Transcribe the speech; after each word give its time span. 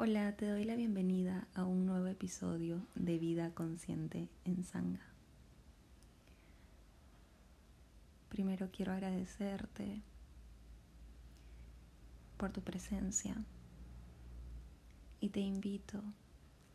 Hola, 0.00 0.30
te 0.36 0.48
doy 0.48 0.62
la 0.62 0.76
bienvenida 0.76 1.48
a 1.54 1.64
un 1.64 1.84
nuevo 1.84 2.06
episodio 2.06 2.86
de 2.94 3.18
Vida 3.18 3.50
Consciente 3.52 4.28
en 4.44 4.62
Sangha. 4.62 5.04
Primero 8.28 8.68
quiero 8.70 8.92
agradecerte 8.92 10.00
por 12.36 12.52
tu 12.52 12.60
presencia 12.60 13.42
y 15.18 15.30
te 15.30 15.40
invito 15.40 16.00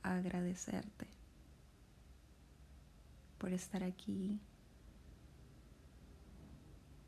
a 0.01 0.15
agradecerte 0.15 1.07
por 3.37 3.53
estar 3.53 3.85
aquí 3.85 4.37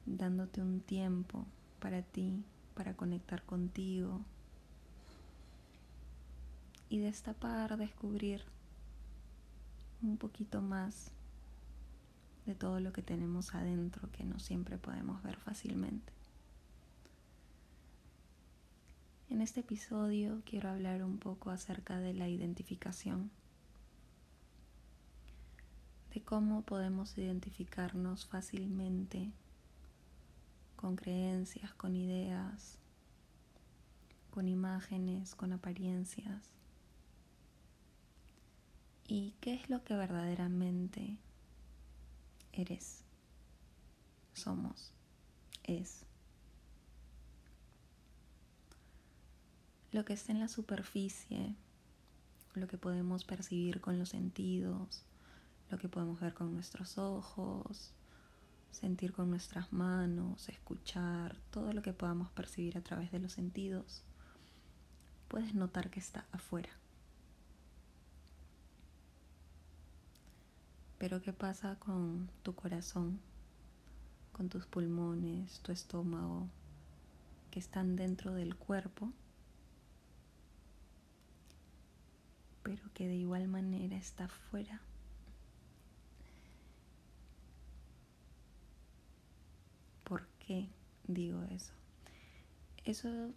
dándote 0.05 0.61
un 0.61 0.79
tiempo 0.79 1.45
para 1.81 2.03
ti, 2.03 2.45
para 2.73 2.95
conectar 2.95 3.43
contigo 3.43 4.21
y 6.95 6.99
destapar, 6.99 7.75
descubrir 7.75 8.41
un 10.01 10.15
poquito 10.15 10.61
más 10.61 11.11
de 12.45 12.55
todo 12.55 12.79
lo 12.79 12.93
que 12.93 13.01
tenemos 13.01 13.53
adentro 13.53 14.09
que 14.13 14.23
no 14.23 14.39
siempre 14.39 14.77
podemos 14.77 15.21
ver 15.21 15.35
fácilmente. 15.35 16.13
En 19.29 19.41
este 19.41 19.59
episodio 19.59 20.41
quiero 20.45 20.69
hablar 20.69 21.03
un 21.03 21.17
poco 21.17 21.49
acerca 21.49 21.99
de 21.99 22.13
la 22.13 22.29
identificación, 22.29 23.29
de 26.13 26.23
cómo 26.23 26.61
podemos 26.61 27.17
identificarnos 27.17 28.25
fácilmente 28.25 29.33
con 30.77 30.95
creencias, 30.95 31.73
con 31.73 31.97
ideas, 31.97 32.77
con 34.31 34.47
imágenes, 34.47 35.35
con 35.35 35.51
apariencias 35.51 36.55
y 39.07 39.35
qué 39.39 39.53
es 39.53 39.69
lo 39.69 39.83
que 39.83 39.95
verdaderamente 39.95 41.17
eres, 42.53 43.03
somos, 44.33 44.93
es. 45.63 46.05
Lo 49.91 50.03
que 50.05 50.13
está 50.13 50.31
en 50.31 50.39
la 50.39 50.47
superficie, 50.47 51.55
lo 52.53 52.67
que 52.67 52.77
podemos 52.77 53.23
percibir 53.23 53.79
con 53.79 53.99
los 53.99 54.09
sentidos, 54.09 55.05
lo 55.69 55.77
que 55.77 55.87
podemos 55.87 56.19
ver 56.19 56.33
con 56.33 56.53
nuestros 56.53 56.97
ojos, 56.97 57.93
sentir 58.71 59.13
con 59.13 59.29
nuestras 59.29 59.71
manos, 59.71 60.49
escuchar, 60.49 61.37
todo 61.51 61.71
lo 61.73 61.81
que 61.81 61.93
podamos 61.93 62.29
percibir 62.31 62.77
a 62.77 62.81
través 62.81 63.11
de 63.11 63.19
los 63.19 63.33
sentidos, 63.33 64.03
puedes 65.27 65.53
notar 65.53 65.89
que 65.89 65.99
está 65.99 66.25
afuera. 66.31 66.69
Pero 70.97 71.21
¿qué 71.21 71.33
pasa 71.33 71.75
con 71.79 72.29
tu 72.43 72.55
corazón, 72.55 73.19
con 74.31 74.49
tus 74.49 74.65
pulmones, 74.65 75.59
tu 75.59 75.71
estómago, 75.71 76.47
que 77.51 77.59
están 77.59 77.95
dentro 77.95 78.33
del 78.33 78.55
cuerpo, 78.55 79.11
pero 82.63 82.83
que 82.93 83.07
de 83.07 83.15
igual 83.15 83.47
manera 83.47 83.97
está 83.97 84.27
fuera? 84.27 84.81
¿Por 90.05 90.27
qué 90.39 90.69
digo 91.07 91.43
eso? 91.43 91.73
Eso 92.85 93.31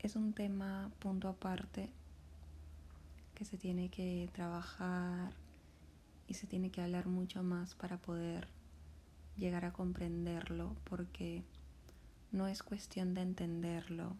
es 0.00 0.16
un 0.16 0.34
tema 0.34 0.90
punto 0.98 1.28
aparte 1.28 1.90
que 3.34 3.44
se 3.44 3.56
tiene 3.56 3.88
que 3.88 4.28
trabajar 4.34 5.32
y 6.26 6.34
se 6.34 6.46
tiene 6.46 6.70
que 6.70 6.82
hablar 6.82 7.06
mucho 7.06 7.42
más 7.42 7.74
para 7.74 7.98
poder 7.98 8.48
llegar 9.36 9.64
a 9.64 9.72
comprenderlo 9.72 10.76
porque 10.84 11.42
no 12.32 12.46
es 12.48 12.62
cuestión 12.62 13.14
de 13.14 13.22
entenderlo 13.22 14.16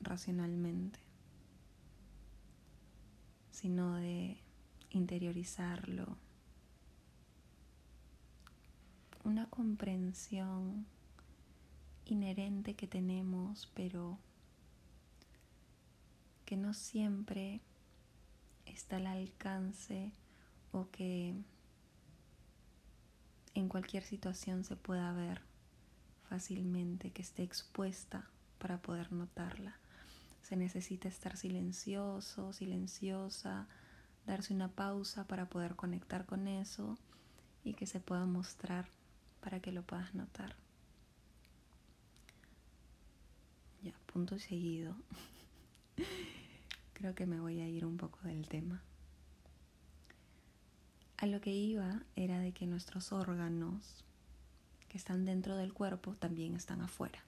racionalmente, 0.00 0.98
sino 3.50 3.94
de 3.94 4.38
interiorizarlo. 4.90 6.16
Una 9.24 9.48
comprensión 9.48 10.86
inherente 12.04 12.74
que 12.74 12.86
tenemos, 12.86 13.70
pero 13.74 14.18
que 16.44 16.56
no 16.56 16.74
siempre 16.74 17.62
está 18.66 18.96
al 18.96 19.06
alcance 19.06 20.12
o 20.74 20.90
que 20.90 21.32
en 23.54 23.68
cualquier 23.68 24.02
situación 24.02 24.64
se 24.64 24.74
pueda 24.74 25.12
ver 25.12 25.40
fácilmente, 26.28 27.12
que 27.12 27.22
esté 27.22 27.44
expuesta 27.44 28.28
para 28.58 28.82
poder 28.82 29.12
notarla. 29.12 29.76
Se 30.42 30.56
necesita 30.56 31.06
estar 31.08 31.36
silencioso, 31.36 32.52
silenciosa, 32.52 33.68
darse 34.26 34.52
una 34.52 34.68
pausa 34.68 35.28
para 35.28 35.48
poder 35.48 35.76
conectar 35.76 36.26
con 36.26 36.48
eso 36.48 36.98
y 37.62 37.74
que 37.74 37.86
se 37.86 38.00
pueda 38.00 38.26
mostrar 38.26 38.88
para 39.40 39.60
que 39.60 39.70
lo 39.70 39.82
puedas 39.82 40.12
notar. 40.12 40.56
Ya, 43.82 43.92
punto 44.12 44.40
seguido. 44.40 44.96
Creo 46.94 47.14
que 47.14 47.26
me 47.26 47.38
voy 47.38 47.60
a 47.60 47.68
ir 47.68 47.86
un 47.86 47.96
poco 47.96 48.18
del 48.24 48.48
tema. 48.48 48.82
Lo 51.26 51.40
que 51.40 51.52
iba 51.52 52.02
era 52.16 52.38
de 52.38 52.52
que 52.52 52.66
nuestros 52.66 53.10
órganos 53.10 54.04
que 54.88 54.98
están 54.98 55.24
dentro 55.24 55.56
del 55.56 55.72
cuerpo 55.72 56.14
también 56.16 56.54
están 56.54 56.82
afuera. 56.82 57.24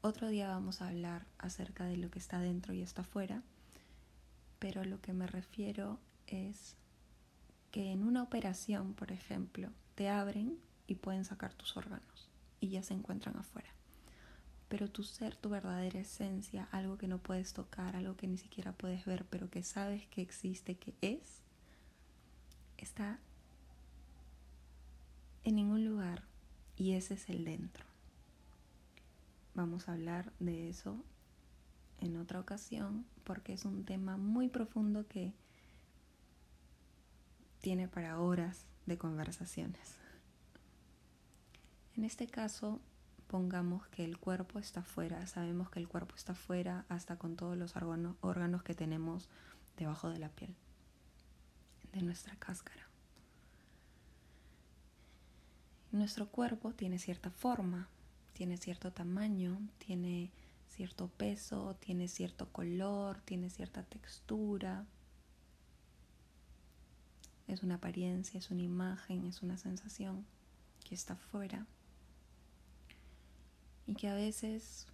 Otro 0.00 0.28
día 0.28 0.48
vamos 0.48 0.82
a 0.82 0.88
hablar 0.88 1.24
acerca 1.38 1.84
de 1.84 1.96
lo 1.96 2.10
que 2.10 2.18
está 2.18 2.40
dentro 2.40 2.74
y 2.74 2.82
está 2.82 3.02
afuera, 3.02 3.42
pero 4.58 4.84
lo 4.84 5.00
que 5.00 5.12
me 5.12 5.28
refiero 5.28 6.00
es 6.26 6.74
que 7.70 7.92
en 7.92 8.02
una 8.02 8.24
operación, 8.24 8.92
por 8.94 9.12
ejemplo, 9.12 9.70
te 9.94 10.08
abren 10.08 10.58
y 10.88 10.96
pueden 10.96 11.24
sacar 11.24 11.54
tus 11.54 11.76
órganos 11.76 12.28
y 12.60 12.70
ya 12.70 12.82
se 12.82 12.94
encuentran 12.94 13.36
afuera. 13.36 13.70
Pero 14.68 14.90
tu 14.90 15.04
ser, 15.04 15.36
tu 15.36 15.48
verdadera 15.48 16.00
esencia, 16.00 16.68
algo 16.72 16.98
que 16.98 17.06
no 17.06 17.18
puedes 17.18 17.52
tocar, 17.52 17.94
algo 17.94 18.16
que 18.16 18.26
ni 18.26 18.36
siquiera 18.36 18.72
puedes 18.72 19.04
ver, 19.04 19.24
pero 19.26 19.48
que 19.48 19.62
sabes 19.62 20.06
que 20.08 20.22
existe, 20.22 20.76
que 20.76 20.94
es, 21.00 21.45
está 22.78 23.18
en 25.44 25.56
ningún 25.56 25.84
lugar 25.84 26.24
y 26.76 26.92
ese 26.92 27.14
es 27.14 27.28
el 27.28 27.44
dentro. 27.44 27.84
Vamos 29.54 29.88
a 29.88 29.92
hablar 29.92 30.32
de 30.38 30.68
eso 30.68 31.02
en 32.00 32.16
otra 32.16 32.40
ocasión 32.40 33.06
porque 33.24 33.52
es 33.52 33.64
un 33.64 33.84
tema 33.84 34.16
muy 34.16 34.48
profundo 34.48 35.06
que 35.08 35.32
tiene 37.60 37.88
para 37.88 38.20
horas 38.20 38.66
de 38.86 38.98
conversaciones. 38.98 39.96
En 41.96 42.04
este 42.04 42.26
caso, 42.26 42.80
pongamos 43.28 43.86
que 43.88 44.04
el 44.04 44.18
cuerpo 44.18 44.58
está 44.58 44.82
fuera, 44.82 45.26
sabemos 45.26 45.70
que 45.70 45.78
el 45.78 45.88
cuerpo 45.88 46.14
está 46.14 46.34
fuera 46.34 46.84
hasta 46.88 47.16
con 47.16 47.36
todos 47.36 47.56
los 47.56 47.74
órganos 47.76 48.62
que 48.62 48.74
tenemos 48.74 49.28
debajo 49.76 50.10
de 50.10 50.18
la 50.18 50.28
piel 50.28 50.54
de 51.96 52.02
nuestra 52.02 52.36
cáscara. 52.36 52.86
Nuestro 55.92 56.28
cuerpo 56.28 56.72
tiene 56.72 56.98
cierta 56.98 57.30
forma, 57.30 57.88
tiene 58.34 58.58
cierto 58.58 58.92
tamaño, 58.92 59.58
tiene 59.78 60.30
cierto 60.68 61.08
peso, 61.08 61.76
tiene 61.80 62.06
cierto 62.06 62.52
color, 62.52 63.20
tiene 63.22 63.48
cierta 63.48 63.82
textura. 63.82 64.84
Es 67.48 67.62
una 67.62 67.76
apariencia, 67.76 68.38
es 68.38 68.50
una 68.50 68.62
imagen, 68.62 69.24
es 69.26 69.42
una 69.42 69.56
sensación 69.56 70.26
que 70.84 70.94
está 70.94 71.16
fuera 71.16 71.66
y 73.86 73.94
que 73.94 74.08
a 74.08 74.14
veces 74.14 74.86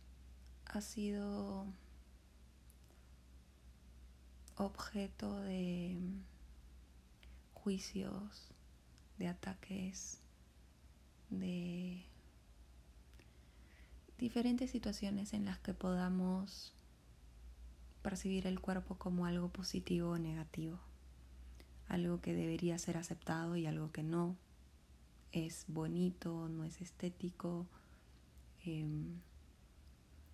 ha 0.67 0.81
sido 0.81 1.67
objeto 4.57 5.41
de 5.41 5.99
juicios, 7.63 8.49
de 9.19 9.29
ataques, 9.29 10.19
de 11.31 12.03
diferentes 14.19 14.71
situaciones 14.71 15.33
en 15.33 15.45
las 15.45 15.59
que 15.61 15.75
podamos 15.75 16.73
percibir 18.03 18.47
el 18.47 18.61
cuerpo 18.61 18.97
como 18.97 19.27
algo 19.27 19.49
positivo 19.49 20.11
o 20.11 20.19
negativo, 20.19 20.79
algo 21.89 22.21
que 22.21 22.35
debería 22.35 22.79
ser 22.79 22.97
aceptado 22.97 23.57
y 23.57 23.67
algo 23.67 23.93
que 23.93 24.03
no. 24.03 24.37
Es 25.31 25.65
bonito, 25.69 26.49
no 26.49 26.65
es 26.65 26.81
estético, 26.81 27.67
em, 28.65 29.21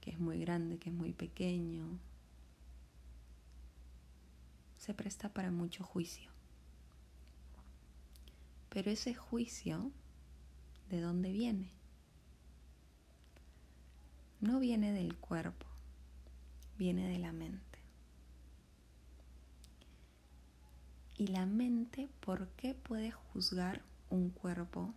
que 0.00 0.10
es 0.10 0.18
muy 0.18 0.40
grande, 0.40 0.78
que 0.78 0.88
es 0.88 0.94
muy 0.94 1.12
pequeño, 1.12 1.98
se 4.78 4.94
presta 4.94 5.28
para 5.28 5.50
mucho 5.50 5.84
juicio. 5.84 6.37
Pero 8.70 8.90
ese 8.90 9.14
juicio, 9.14 9.90
¿de 10.90 11.00
dónde 11.00 11.32
viene? 11.32 11.70
No 14.40 14.60
viene 14.60 14.92
del 14.92 15.16
cuerpo, 15.16 15.66
viene 16.76 17.08
de 17.08 17.18
la 17.18 17.32
mente. 17.32 17.78
Y 21.16 21.26
la 21.28 21.46
mente, 21.46 22.08
¿por 22.20 22.48
qué 22.50 22.74
puede 22.74 23.10
juzgar 23.10 23.82
un 24.10 24.30
cuerpo 24.30 24.94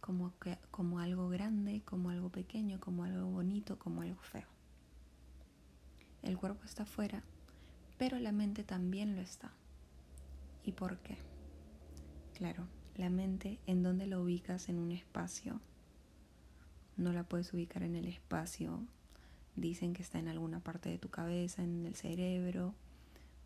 como, 0.00 0.36
que, 0.40 0.58
como 0.72 0.98
algo 0.98 1.28
grande, 1.28 1.82
como 1.84 2.10
algo 2.10 2.30
pequeño, 2.30 2.80
como 2.80 3.04
algo 3.04 3.26
bonito, 3.26 3.78
como 3.78 4.02
algo 4.02 4.20
feo? 4.20 4.48
El 6.22 6.36
cuerpo 6.36 6.64
está 6.64 6.82
afuera, 6.82 7.22
pero 7.98 8.18
la 8.18 8.32
mente 8.32 8.64
también 8.64 9.14
lo 9.14 9.22
está. 9.22 9.52
¿Y 10.64 10.72
por 10.72 10.98
qué? 10.98 11.31
Claro, 12.34 12.66
la 12.96 13.10
mente, 13.10 13.58
¿en 13.66 13.82
dónde 13.82 14.06
la 14.06 14.18
ubicas 14.18 14.68
en 14.68 14.78
un 14.78 14.92
espacio? 14.92 15.60
No 16.96 17.12
la 17.12 17.24
puedes 17.24 17.52
ubicar 17.52 17.82
en 17.82 17.96
el 17.96 18.06
espacio. 18.06 18.80
Dicen 19.56 19.92
que 19.92 20.02
está 20.02 20.18
en 20.18 20.28
alguna 20.28 20.60
parte 20.60 20.88
de 20.88 20.98
tu 20.98 21.08
cabeza, 21.08 21.62
en 21.62 21.86
el 21.86 21.94
cerebro, 21.94 22.74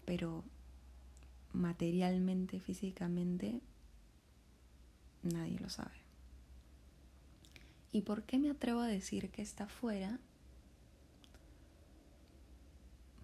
pero 0.05 0.44
materialmente, 1.53 2.61
físicamente, 2.61 3.61
nadie 5.23 5.59
lo 5.59 5.69
sabe. 5.69 5.97
¿Y 7.93 8.03
por 8.03 8.25
qué 8.25 8.39
me 8.39 8.50
atrevo 8.50 8.81
a 8.81 8.87
decir 8.87 9.31
que 9.31 9.43
está 9.43 9.67
fuera? 9.67 10.21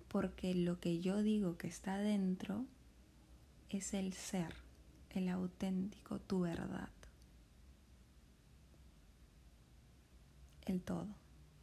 Porque 0.08 0.54
lo 0.54 0.80
que 0.80 1.00
yo 1.00 1.22
digo 1.22 1.56
que 1.56 1.68
está 1.68 1.98
dentro 1.98 2.64
es 3.70 3.94
el 3.94 4.12
ser, 4.12 4.54
el 5.14 5.28
auténtico, 5.28 6.18
tu 6.20 6.40
verdad. 6.40 6.90
El 10.64 10.80
todo, 10.80 11.08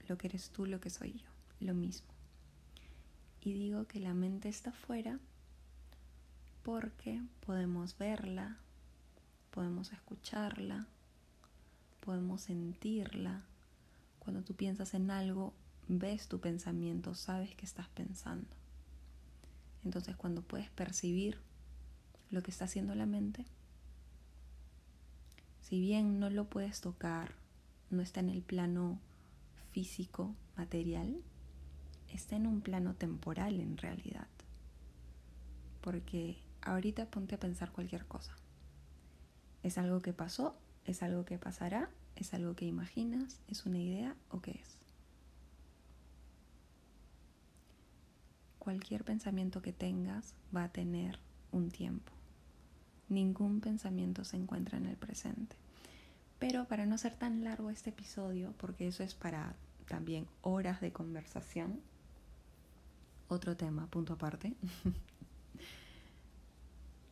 lo 0.07 0.17
que 0.17 0.27
eres 0.27 0.49
tú, 0.49 0.65
lo 0.65 0.79
que 0.79 0.89
soy 0.89 1.13
yo, 1.13 1.29
lo 1.59 1.73
mismo. 1.73 2.09
Y 3.41 3.53
digo 3.53 3.87
que 3.87 3.99
la 3.99 4.13
mente 4.13 4.49
está 4.49 4.71
fuera 4.71 5.19
porque 6.63 7.21
podemos 7.45 7.97
verla, 7.97 8.57
podemos 9.51 9.93
escucharla, 9.93 10.87
podemos 12.01 12.41
sentirla. 12.41 13.43
Cuando 14.19 14.43
tú 14.43 14.53
piensas 14.53 14.93
en 14.93 15.09
algo, 15.09 15.53
ves 15.87 16.27
tu 16.27 16.39
pensamiento, 16.39 17.15
sabes 17.15 17.55
que 17.55 17.65
estás 17.65 17.87
pensando. 17.89 18.47
Entonces 19.85 20.15
cuando 20.17 20.41
puedes 20.41 20.69
percibir 20.69 21.39
lo 22.31 22.43
que 22.43 22.51
está 22.51 22.65
haciendo 22.65 22.95
la 22.95 23.05
mente, 23.05 23.45
si 25.69 25.79
bien 25.79 26.19
no 26.19 26.31
lo 26.31 26.49
puedes 26.49 26.81
tocar, 26.81 27.35
no 27.91 28.01
está 28.01 28.21
en 28.21 28.29
el 28.29 28.41
plano 28.41 28.99
físico, 29.71 30.35
material, 30.57 31.21
está 32.11 32.35
en 32.35 32.47
un 32.47 32.61
plano 32.61 32.95
temporal 32.95 33.59
en 33.59 33.77
realidad. 33.77 34.27
Porque 35.81 36.41
ahorita 36.61 37.05
ponte 37.05 37.35
a 37.35 37.39
pensar 37.39 37.71
cualquier 37.71 38.07
cosa. 38.07 38.35
¿Es 39.61 39.77
algo 39.77 40.01
que 40.01 40.11
pasó? 40.11 40.57
¿Es 40.85 41.03
algo 41.03 41.23
que 41.23 41.37
pasará? 41.37 41.91
¿Es 42.15 42.33
algo 42.33 42.55
que 42.55 42.65
imaginas? 42.65 43.39
¿Es 43.47 43.67
una 43.67 43.77
idea 43.77 44.15
o 44.29 44.41
qué 44.41 44.51
es? 44.51 44.77
Cualquier 48.57 49.03
pensamiento 49.03 49.61
que 49.61 49.71
tengas 49.71 50.33
va 50.55 50.63
a 50.63 50.71
tener 50.71 51.19
un 51.51 51.69
tiempo. 51.69 52.18
Ningún 53.09 53.59
pensamiento 53.59 54.23
se 54.23 54.37
encuentra 54.37 54.77
en 54.77 54.85
el 54.85 54.95
presente. 54.95 55.55
Pero 56.39 56.65
para 56.65 56.85
no 56.85 56.97
ser 56.97 57.15
tan 57.15 57.43
largo 57.43 57.69
este 57.69 57.89
episodio, 57.89 58.53
porque 58.57 58.87
eso 58.87 59.03
es 59.03 59.13
para 59.13 59.55
también 59.87 60.27
horas 60.41 60.79
de 60.79 60.93
conversación, 60.93 61.81
otro 63.27 63.57
tema, 63.57 63.87
punto 63.87 64.13
aparte. 64.13 64.53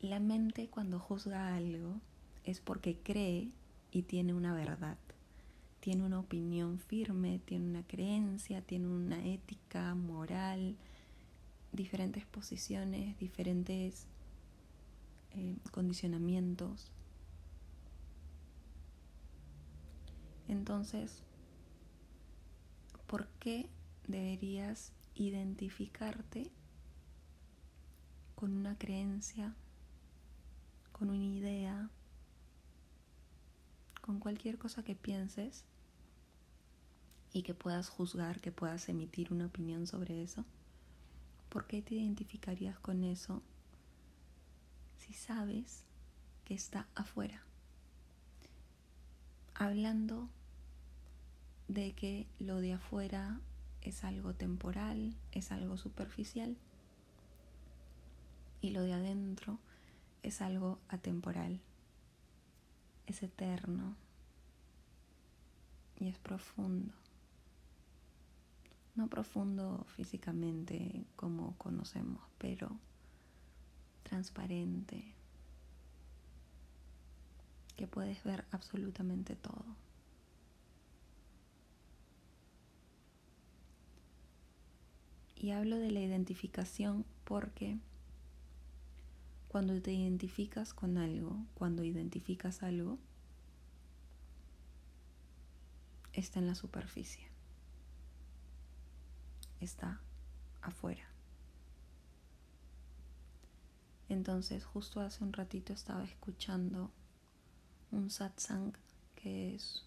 La 0.02 0.20
mente 0.20 0.68
cuando 0.68 1.00
juzga 1.00 1.56
algo 1.56 2.00
es 2.44 2.62
porque 2.62 2.98
cree 2.98 3.50
y 3.92 4.04
tiene 4.04 4.34
una 4.34 4.54
verdad, 4.54 4.98
tiene 5.80 6.06
una 6.06 6.20
opinión 6.20 6.80
firme, 6.80 7.40
tiene 7.44 7.70
una 7.70 7.84
creencia, 7.84 8.62
tiene 8.62 8.88
una 8.88 9.26
ética, 9.26 9.96
moral, 9.96 10.76
diferentes 11.72 12.26
posiciones, 12.26 13.18
diferentes 13.20 14.06
eh, 15.32 15.58
condicionamientos. 15.72 16.92
Entonces, 20.48 21.24
¿por 23.08 23.28
qué 23.40 23.70
deberías 24.08 24.94
identificarte 25.16 26.52
con 28.36 28.54
una 28.54 28.78
creencia, 28.78 29.56
con 30.92 31.10
una 31.10 31.26
idea, 31.26 31.90
con 34.02 34.20
cualquier 34.20 34.58
cosa 34.58 34.84
que 34.84 34.96
pienses 34.96 35.66
y 37.34 37.44
que 37.44 37.54
puedas 37.54 37.90
juzgar, 37.90 38.40
que 38.40 38.52
puedas 38.52 38.88
emitir 38.90 39.34
una 39.34 39.48
opinión 39.48 39.86
sobre 39.86 40.24
eso, 40.24 40.46
¿por 41.50 41.68
qué 41.68 41.82
te 41.82 41.96
identificarías 41.96 42.80
con 42.80 43.04
eso 43.04 43.42
si 44.98 45.14
sabes 45.14 45.84
que 46.46 46.54
está 46.54 46.88
afuera? 46.96 47.44
Hablando 49.54 50.30
de 51.68 51.94
que 51.94 52.28
lo 52.40 52.62
de 52.62 52.74
afuera 52.74 53.40
es 53.82 54.04
algo 54.04 54.34
temporal, 54.34 55.16
es 55.32 55.52
algo 55.52 55.78
superficial 55.78 56.58
y 58.62 58.72
lo 58.72 58.82
de 58.82 58.94
adentro 58.94 59.60
es 60.24 60.42
algo 60.42 60.80
atemporal, 60.90 61.62
es 63.06 63.24
eterno 63.24 63.96
y 66.00 66.08
es 66.08 66.18
profundo. 66.20 66.94
No 68.96 69.08
profundo 69.08 69.86
físicamente 69.96 71.06
como 71.16 71.56
conocemos, 71.58 72.22
pero 72.38 72.78
transparente, 74.08 75.14
que 77.76 77.88
puedes 77.88 78.24
ver 78.24 78.46
absolutamente 78.52 79.36
todo. 79.36 79.66
Y 85.36 85.52
hablo 85.52 85.78
de 85.78 85.92
la 85.92 86.00
identificación 86.00 87.06
porque 87.24 87.78
cuando 89.50 89.80
te 89.82 89.92
identificas 89.92 90.74
con 90.74 90.98
algo, 90.98 91.46
cuando 91.54 91.84
identificas 91.84 92.64
algo, 92.64 92.98
está 96.14 96.40
en 96.40 96.48
la 96.48 96.56
superficie, 96.56 97.28
está 99.60 100.02
afuera. 100.62 101.17
Entonces, 104.10 104.64
justo 104.64 105.02
hace 105.02 105.24
un 105.24 105.34
ratito 105.34 105.74
estaba 105.74 106.04
escuchando 106.04 106.92
un 107.92 108.10
satsang, 108.10 108.74
que 109.16 109.56
es 109.56 109.86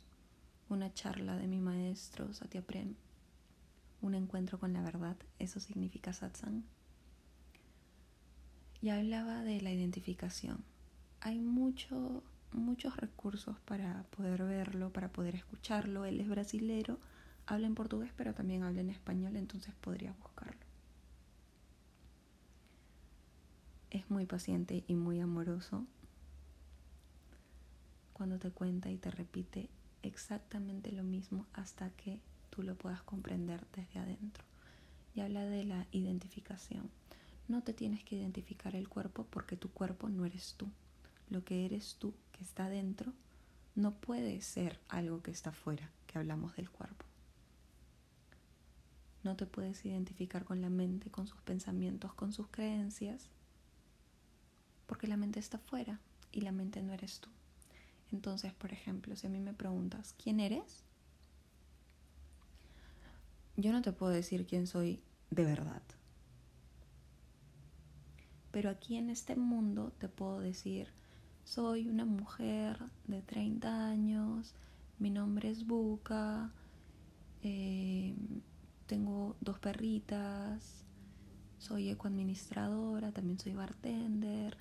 una 0.69 0.93
charla 0.93 1.37
de 1.37 1.47
mi 1.47 1.61
maestro 1.61 2.33
Satya 2.33 2.63
Prem, 2.63 2.95
un 4.03 4.15
encuentro 4.15 4.59
con 4.59 4.73
la 4.73 4.83
verdad, 4.83 5.17
eso 5.39 5.61
significa 5.61 6.13
satsang 6.13 6.65
y 8.83 8.89
hablaba 8.91 9.43
de 9.43 9.61
la 9.61 9.73
identificación. 9.73 10.65
Hay 11.21 11.39
mucho, 11.39 12.23
muchos 12.53 12.97
recursos 12.97 13.59
para 13.61 14.05
poder 14.05 14.43
verlo, 14.45 14.93
para 14.93 15.09
poder 15.13 15.35
escucharlo. 15.35 16.05
Él 16.07 16.21
es 16.21 16.29
brasilero, 16.29 16.99
habla 17.47 17.67
en 17.67 17.75
portugués, 17.75 18.11
pero 18.17 18.35
también 18.35 18.63
habla 18.63 18.81
en 18.81 18.91
español, 18.91 19.37
entonces 19.37 19.75
podría 19.81 20.13
buscarlo. 20.13 20.61
Es 23.91 24.00
muy 24.11 24.27
paciente 24.27 24.85
y 24.87 24.95
muy 24.95 25.21
amoroso 25.21 25.87
cuando 28.13 28.39
te 28.39 28.51
cuenta 28.51 28.91
y 28.91 28.99
te 28.99 29.11
repite 29.11 29.71
exactamente 30.03 30.93
lo 30.93 31.05
mismo 31.05 31.47
hasta 31.53 31.91
que 31.91 32.21
tú 32.51 32.63
lo 32.63 32.75
puedas 32.75 33.03
comprender 33.03 33.67
desde 33.75 33.99
adentro. 33.99 34.45
Y 35.15 35.21
habla 35.21 35.45
de 35.45 35.65
la 35.65 35.87
identificación. 35.93 36.91
No 37.49 37.63
te 37.63 37.73
tienes 37.73 38.05
que 38.05 38.17
identificar 38.17 38.77
el 38.77 38.89
cuerpo 38.89 39.27
porque 39.31 39.57
tu 39.57 39.71
cuerpo 39.71 40.09
no 40.09 40.25
eres 40.25 40.55
tú. 40.57 40.69
Lo 41.31 41.45
que 41.45 41.65
eres 41.65 41.97
tú, 41.99 42.15
que 42.33 42.43
está 42.45 42.69
dentro, 42.69 43.13
no 43.75 43.95
puede 43.95 44.41
ser 44.43 44.79
algo 44.89 45.23
que 45.23 45.31
está 45.31 45.53
fuera, 45.53 45.91
que 46.07 46.19
hablamos 46.19 46.55
del 46.57 46.71
cuerpo. 46.71 47.07
no 49.23 49.37
te 49.37 49.47
puedes 49.47 49.85
identificar 49.85 50.45
con 50.45 50.61
la 50.61 50.71
mente, 50.71 51.11
con 51.11 51.27
sus 51.27 51.41
pensamientos, 51.43 52.15
con 52.15 52.33
sus 52.33 52.49
creencias, 52.49 53.29
porque 54.91 55.07
la 55.07 55.17
mente 55.17 55.39
está 55.39 55.57
fuera 55.57 56.01
y 56.33 56.41
la 56.41 56.51
mente 56.51 56.83
no 56.83 56.93
eres 56.93 57.21
tú. 57.21 57.29
Entonces, 58.11 58.53
por 58.53 58.73
ejemplo, 58.73 59.15
si 59.15 59.29
a 59.29 59.31
mí 59.31 59.39
me 59.39 59.53
preguntas, 59.53 60.17
¿quién 60.21 60.41
eres? 60.41 60.83
Yo 63.57 63.71
no 63.71 63.83
te 63.83 63.93
puedo 63.93 64.11
decir 64.11 64.49
quién 64.49 64.67
soy 64.67 65.01
de 65.31 65.45
verdad. 65.45 65.81
Pero 68.51 68.69
aquí 68.69 68.97
en 68.97 69.11
este 69.11 69.37
mundo 69.37 69.93
te 69.97 70.09
puedo 70.09 70.41
decir, 70.41 70.89
soy 71.45 71.89
una 71.89 72.05
mujer 72.05 72.77
de 73.07 73.23
30 73.23 73.87
años, 73.87 74.57
mi 74.99 75.11
nombre 75.11 75.51
es 75.51 75.69
Buca, 75.69 76.51
eh, 77.45 78.17
tengo 78.89 79.37
dos 79.41 79.61
perritas, 79.61 80.85
soy 81.59 81.91
ecoadministradora, 81.91 83.13
también 83.13 83.39
soy 83.39 83.55
bartender, 83.55 84.57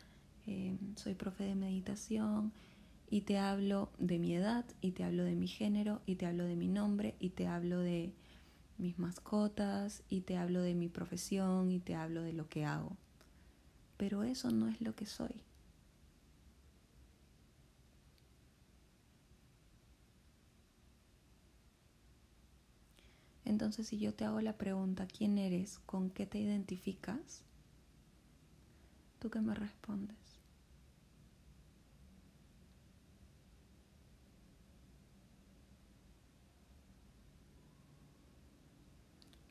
eh, 0.50 0.76
soy 0.96 1.14
profe 1.14 1.44
de 1.44 1.54
meditación 1.54 2.52
y 3.08 3.22
te 3.22 3.38
hablo 3.38 3.92
de 4.00 4.18
mi 4.18 4.36
edad 4.36 4.66
y 4.82 4.92
te 4.94 5.04
hablo 5.04 5.24
de 5.24 5.36
mi 5.36 5.48
género 5.48 6.02
y 6.08 6.16
te 6.16 6.26
hablo 6.26 6.46
de 6.46 6.56
mi 6.56 6.68
nombre 6.68 7.16
y 7.20 7.30
te 7.30 7.46
hablo 7.46 7.80
de 7.80 8.16
mis 8.80 8.98
mascotas 8.98 10.02
y 10.10 10.22
te 10.22 10.38
hablo 10.38 10.62
de 10.62 10.74
mi 10.74 10.90
profesión 10.90 11.72
y 11.72 11.80
te 11.80 11.94
hablo 11.94 12.24
de 12.24 12.34
lo 12.34 12.50
que 12.50 12.66
hago. 12.66 12.98
Pero 13.98 14.24
eso 14.24 14.50
no 14.50 14.68
es 14.68 14.82
lo 14.82 14.96
que 14.96 15.06
soy. 15.06 15.44
Entonces, 23.46 23.88
si 23.88 24.00
yo 24.00 24.16
te 24.16 24.26
hago 24.26 24.42
la 24.42 24.58
pregunta, 24.58 25.06
¿quién 25.06 25.38
eres? 25.38 25.78
¿Con 25.86 26.10
qué 26.10 26.26
te 26.26 26.40
identificas? 26.40 27.44
¿Tú 29.20 29.30
qué 29.30 29.42
me 29.42 29.54
respondes? 29.54 30.39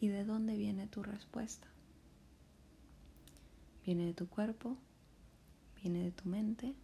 ¿Y 0.00 0.08
de 0.08 0.24
dónde 0.24 0.56
viene 0.56 0.86
tu 0.86 1.02
respuesta? 1.02 1.66
¿Viene 3.84 4.06
de 4.06 4.14
tu 4.14 4.28
cuerpo? 4.28 4.78
¿Viene 5.82 6.04
de 6.04 6.12
tu 6.12 6.28
mente? 6.28 6.76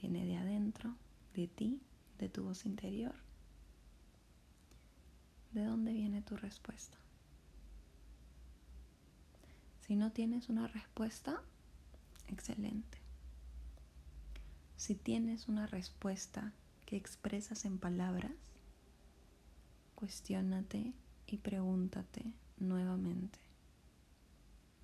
¿Viene 0.00 0.26
de 0.26 0.36
adentro? 0.36 0.96
¿De 1.34 1.46
ti? 1.46 1.80
¿De 2.18 2.28
tu 2.28 2.42
voz 2.42 2.66
interior? 2.66 3.14
¿De 5.52 5.64
dónde 5.64 5.92
viene 5.92 6.20
tu 6.20 6.36
respuesta? 6.36 6.98
Si 9.86 9.94
no 9.94 10.10
tienes 10.10 10.48
una 10.48 10.66
respuesta, 10.66 11.40
excelente. 12.26 12.98
Si 14.76 14.96
tienes 14.96 15.46
una 15.46 15.68
respuesta 15.68 16.52
que 16.86 16.96
expresas 16.96 17.64
en 17.64 17.78
palabras, 17.78 18.32
cuestiónate 19.94 20.92
y 21.26 21.38
pregúntate 21.38 22.32
nuevamente, 22.58 23.38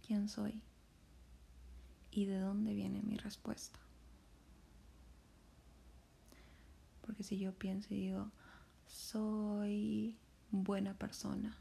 ¿quién 0.07 0.29
soy? 0.29 0.61
¿Y 2.11 2.27
de 2.27 2.39
dónde 2.39 2.75
viene 2.75 3.01
mi 3.03 3.17
respuesta? 3.17 3.79
Porque 7.01 7.23
si 7.23 7.39
yo 7.39 7.53
pienso 7.53 7.95
y 7.95 8.01
digo, 8.01 8.31
soy 8.87 10.19
buena 10.51 10.95
persona, 10.95 11.57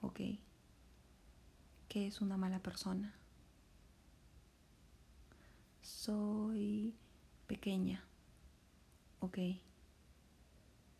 ok, 0.00 0.20
¿qué 1.88 2.06
es 2.06 2.20
una 2.20 2.36
mala 2.36 2.60
persona? 2.60 3.14
Soy 5.82 6.94
pequeña, 7.46 8.04
ok, 9.20 9.38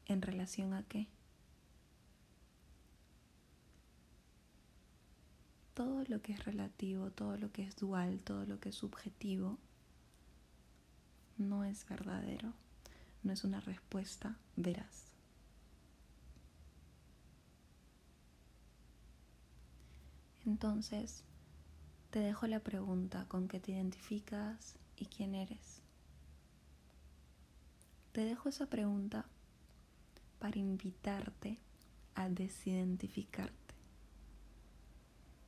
¿en 0.06 0.22
relación 0.22 0.74
a 0.74 0.82
qué? 0.84 1.08
Todo 5.76 6.04
lo 6.08 6.22
que 6.22 6.32
es 6.32 6.42
relativo, 6.46 7.10
todo 7.10 7.36
lo 7.36 7.52
que 7.52 7.62
es 7.62 7.76
dual, 7.76 8.20
todo 8.20 8.46
lo 8.46 8.58
que 8.58 8.70
es 8.70 8.74
subjetivo, 8.74 9.58
no 11.36 11.64
es 11.64 11.86
verdadero, 11.86 12.54
no 13.22 13.30
es 13.34 13.44
una 13.44 13.60
respuesta 13.60 14.38
veraz. 14.56 15.12
Entonces, 20.46 21.24
te 22.10 22.20
dejo 22.20 22.46
la 22.46 22.60
pregunta 22.60 23.26
con 23.28 23.46
qué 23.46 23.60
te 23.60 23.72
identificas 23.72 24.76
y 24.96 25.04
quién 25.04 25.34
eres. 25.34 25.82
Te 28.12 28.24
dejo 28.24 28.48
esa 28.48 28.64
pregunta 28.64 29.26
para 30.38 30.58
invitarte 30.58 31.58
a 32.14 32.30
desidentificarte 32.30 33.65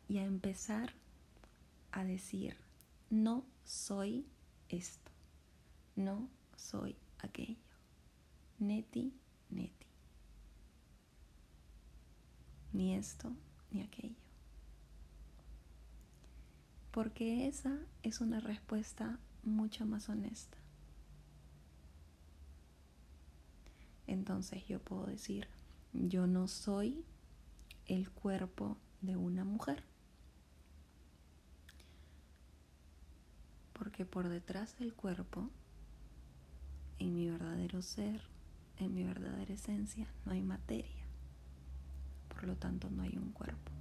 y 0.08 0.18
a 0.18 0.24
empezar 0.24 0.94
a 1.92 2.04
decir, 2.04 2.56
no 3.10 3.44
soy 3.64 4.26
esto, 4.68 5.10
no 5.96 6.28
soy 6.56 6.96
aquello, 7.18 7.58
neti, 8.58 9.12
neti, 9.50 9.86
ni 12.72 12.94
esto 12.94 13.32
ni 13.70 13.82
aquello. 13.82 14.16
Porque 16.90 17.46
esa 17.46 17.78
es 18.02 18.20
una 18.20 18.40
respuesta 18.40 19.18
mucho 19.44 19.86
más 19.86 20.08
honesta. 20.08 20.56
Entonces 24.06 24.66
yo 24.66 24.80
puedo 24.80 25.06
decir, 25.06 25.48
yo 25.92 26.26
no 26.26 26.48
soy 26.48 27.04
el 27.86 28.10
cuerpo 28.10 28.78
de 29.02 29.16
una 29.16 29.44
mujer. 29.44 29.84
Porque 33.98 34.12
por 34.12 34.28
detrás 34.28 34.78
del 34.78 34.94
cuerpo, 34.94 35.50
en 37.00 37.16
mi 37.16 37.28
verdadero 37.28 37.82
ser, 37.82 38.20
en 38.76 38.94
mi 38.94 39.02
verdadera 39.02 39.52
esencia, 39.52 40.06
no 40.24 40.30
hay 40.30 40.40
materia. 40.40 41.04
Por 42.28 42.44
lo 42.44 42.54
tanto, 42.54 42.88
no 42.90 43.02
hay 43.02 43.18
un 43.18 43.32
cuerpo. 43.32 43.72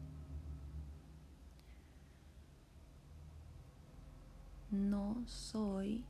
No 4.71 5.21
soy 5.27 6.03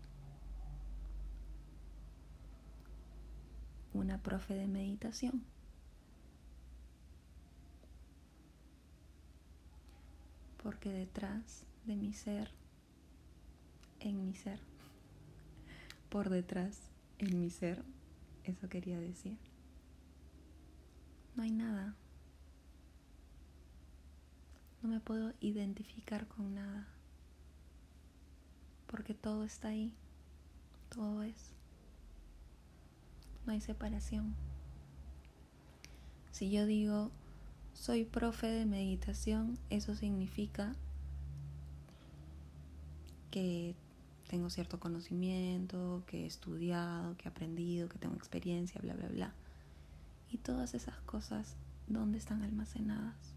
una 3.92 4.24
profe 4.24 4.54
de 4.54 4.68
meditación. 4.68 5.44
Porque 10.64 10.94
detrás 10.94 11.66
de 11.86 11.98
mi 11.98 12.14
ser 12.14 12.54
en 14.00 14.25
mi 14.25 14.36
ser, 14.36 14.60
por 16.10 16.30
detrás, 16.30 16.80
en 17.20 17.39
mi 17.39 17.50
ser, 17.50 17.84
eso 18.44 18.70
quería 18.70 19.00
decir. 19.00 19.38
No 21.36 21.44
hay 21.44 21.51
nada. 21.51 21.96
No 24.82 24.89
me 24.89 25.00
puedo 25.00 25.34
identificar 25.39 26.27
con 26.27 26.56
nada. 26.56 26.88
Porque 28.88 29.13
todo 29.13 29.44
está 29.44 29.68
ahí. 29.68 29.94
Todo 30.89 31.24
es. 31.24 31.51
No 33.46 33.54
hay 33.54 33.62
separación. 33.62 34.36
Si 36.32 36.50
yo 36.50 36.66
digo, 36.66 37.12
soy 37.74 38.06
profe 38.06 38.48
de 38.48 38.66
meditación, 38.66 39.58
eso 39.70 39.96
significa 39.96 40.75
que 43.30 43.75
tengo 44.27 44.50
cierto 44.50 44.79
conocimiento, 44.79 46.03
que 46.05 46.24
he 46.24 46.25
estudiado, 46.25 47.15
que 47.17 47.25
he 47.27 47.31
aprendido, 47.31 47.89
que 47.89 47.98
tengo 47.98 48.15
experiencia, 48.15 48.79
bla, 48.81 48.93
bla, 48.93 49.07
bla. 49.07 49.34
Y 50.29 50.38
todas 50.38 50.74
esas 50.74 51.00
cosas, 51.01 51.55
¿dónde 51.88 52.17
están 52.17 52.43
almacenadas? 52.43 53.34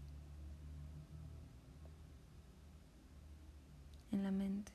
En 4.11 4.23
la 4.23 4.31
mente. 4.31 4.71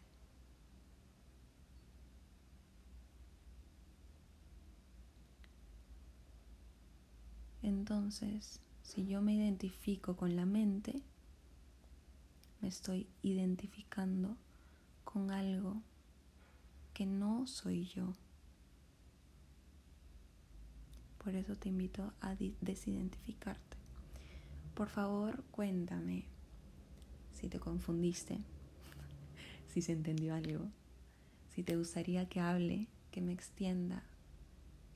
Entonces, 7.62 8.61
si 8.82 9.06
yo 9.06 9.20
me 9.20 9.35
identifico 9.35 10.16
con 10.16 10.37
la 10.37 10.46
mente, 10.46 11.02
me 12.61 12.68
estoy 12.68 13.06
identificando 13.23 14.37
con 15.04 15.30
algo 15.30 15.82
que 16.97 17.05
no 17.05 17.47
soy 17.47 17.85
yo. 17.85 18.15
Por 21.23 21.35
eso 21.35 21.55
te 21.55 21.69
invito 21.69 22.15
a 22.23 22.35
desidentificarte. 22.62 23.76
Por 24.73 24.88
favor, 24.88 25.45
cuéntame 25.50 26.25
si 27.35 27.50
te 27.50 27.61
confundiste, 27.61 28.38
si 29.69 29.83
se 29.83 29.93
entendió 29.93 30.35
algo, 30.35 30.71
si 31.55 31.62
te 31.62 31.76
gustaría 31.76 32.31
que 32.31 32.41
hable, 32.41 32.88
que 33.11 33.21
me 33.21 33.35
extienda 33.35 34.03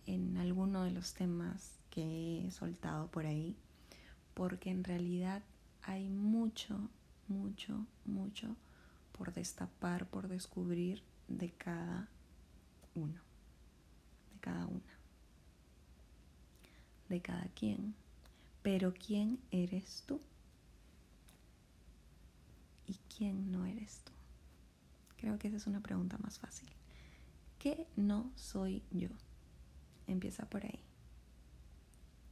en 0.06 0.38
alguno 0.38 0.84
de 0.84 0.92
los 0.92 1.12
temas 1.12 1.80
que 1.90 2.46
he 2.46 2.50
soltado 2.50 3.08
por 3.10 3.26
ahí, 3.26 3.58
porque 4.32 4.70
en 4.70 4.84
realidad 4.84 5.42
hay 5.82 6.08
mucho, 6.08 6.88
mucho, 7.28 7.84
mucho 8.06 8.56
por 9.12 9.34
destapar, 9.34 10.06
por 10.06 10.28
descubrir 10.28 11.09
de 11.30 11.50
cada 11.52 12.08
uno, 12.94 13.20
de 14.32 14.40
cada 14.40 14.66
una, 14.66 14.98
de 17.08 17.22
cada 17.22 17.46
quien. 17.54 17.94
Pero 18.62 18.92
¿quién 18.92 19.40
eres 19.50 20.04
tú? 20.06 20.20
¿Y 22.86 22.98
quién 23.16 23.50
no 23.50 23.64
eres 23.64 24.02
tú? 24.04 24.12
Creo 25.16 25.38
que 25.38 25.48
esa 25.48 25.56
es 25.56 25.66
una 25.66 25.80
pregunta 25.80 26.18
más 26.18 26.38
fácil. 26.38 26.68
¿Qué 27.58 27.86
no 27.96 28.30
soy 28.34 28.82
yo? 28.90 29.08
Empieza 30.06 30.48
por 30.48 30.64
ahí. 30.64 30.80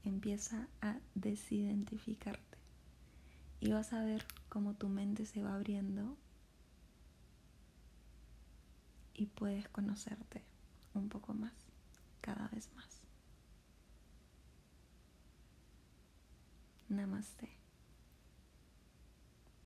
Empieza 0.04 0.68
a 0.80 0.98
desidentificarte. 1.14 2.58
Y 3.60 3.72
vas 3.72 3.92
a 3.92 4.04
ver 4.04 4.24
cómo 4.48 4.74
tu 4.74 4.88
mente 4.88 5.26
se 5.26 5.42
va 5.42 5.54
abriendo 5.54 6.16
y 9.18 9.26
puedes 9.26 9.68
conocerte 9.68 10.44
un 10.94 11.08
poco 11.08 11.34
más, 11.34 11.52
cada 12.20 12.48
vez 12.48 12.72
más. 12.74 13.02
Namaste. 16.88 17.57